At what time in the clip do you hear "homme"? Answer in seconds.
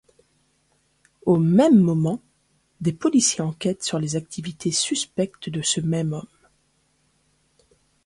6.13-6.25